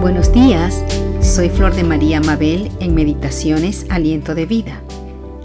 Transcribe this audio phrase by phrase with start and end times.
[0.00, 0.82] Buenos días,
[1.20, 4.80] soy Flor de María Mabel en Meditaciones Aliento de Vida.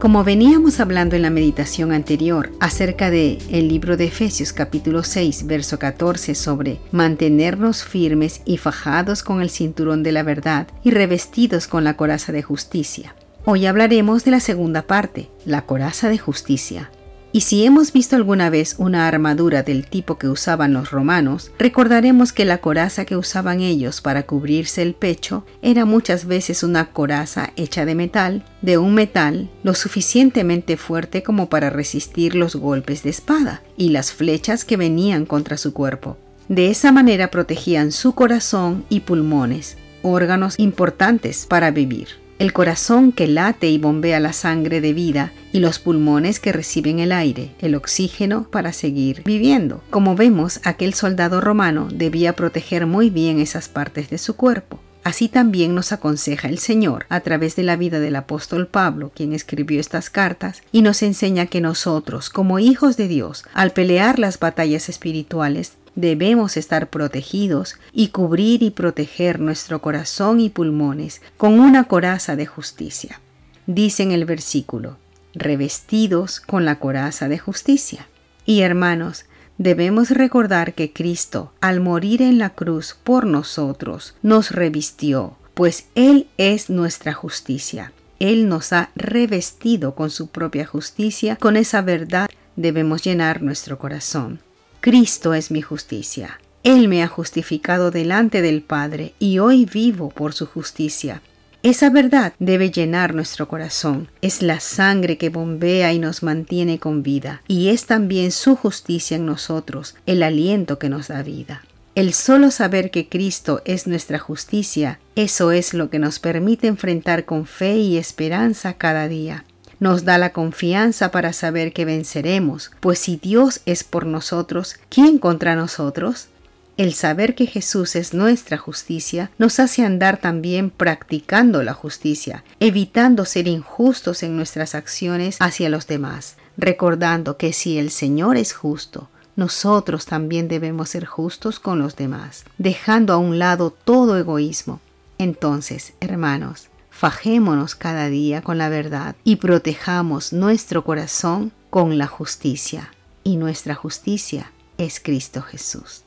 [0.00, 5.46] Como veníamos hablando en la meditación anterior acerca de el libro de Efesios capítulo 6
[5.46, 11.68] verso 14 sobre mantenernos firmes y fajados con el cinturón de la verdad y revestidos
[11.68, 13.14] con la coraza de justicia.
[13.44, 16.90] Hoy hablaremos de la segunda parte, la coraza de justicia.
[17.32, 22.32] Y si hemos visto alguna vez una armadura del tipo que usaban los romanos, recordaremos
[22.32, 27.52] que la coraza que usaban ellos para cubrirse el pecho era muchas veces una coraza
[27.54, 33.10] hecha de metal, de un metal lo suficientemente fuerte como para resistir los golpes de
[33.10, 36.16] espada y las flechas que venían contra su cuerpo.
[36.48, 42.08] De esa manera protegían su corazón y pulmones, órganos importantes para vivir
[42.40, 46.98] el corazón que late y bombea la sangre de vida y los pulmones que reciben
[46.98, 49.82] el aire, el oxígeno para seguir viviendo.
[49.90, 54.80] Como vemos, aquel soldado romano debía proteger muy bien esas partes de su cuerpo.
[55.02, 59.32] Así también nos aconseja el Señor a través de la vida del apóstol Pablo, quien
[59.32, 64.38] escribió estas cartas, y nos enseña que nosotros, como hijos de Dios, al pelear las
[64.38, 71.84] batallas espirituales, debemos estar protegidos y cubrir y proteger nuestro corazón y pulmones con una
[71.84, 73.20] coraza de justicia.
[73.66, 74.96] Dice en el versículo,
[75.34, 78.06] revestidos con la coraza de justicia.
[78.44, 79.26] Y hermanos,
[79.58, 86.26] debemos recordar que Cristo, al morir en la cruz por nosotros, nos revistió, pues Él
[86.36, 87.92] es nuestra justicia.
[88.18, 94.40] Él nos ha revestido con su propia justicia, con esa verdad debemos llenar nuestro corazón.
[94.80, 96.40] Cristo es mi justicia.
[96.62, 101.20] Él me ha justificado delante del Padre y hoy vivo por su justicia.
[101.62, 104.08] Esa verdad debe llenar nuestro corazón.
[104.22, 107.42] Es la sangre que bombea y nos mantiene con vida.
[107.46, 111.62] Y es también su justicia en nosotros, el aliento que nos da vida.
[111.94, 117.26] El solo saber que Cristo es nuestra justicia, eso es lo que nos permite enfrentar
[117.26, 119.44] con fe y esperanza cada día
[119.80, 125.18] nos da la confianza para saber que venceremos, pues si Dios es por nosotros, ¿quién
[125.18, 126.28] contra nosotros?
[126.76, 133.24] El saber que Jesús es nuestra justicia nos hace andar también practicando la justicia, evitando
[133.24, 139.10] ser injustos en nuestras acciones hacia los demás, recordando que si el Señor es justo,
[139.36, 144.80] nosotros también debemos ser justos con los demás, dejando a un lado todo egoísmo.
[145.18, 146.68] Entonces, hermanos,
[147.00, 152.90] Fajémonos cada día con la verdad y protejamos nuestro corazón con la justicia.
[153.24, 156.04] Y nuestra justicia es Cristo Jesús.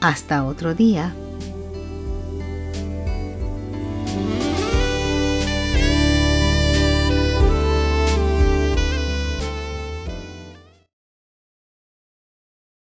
[0.00, 1.14] Hasta otro día.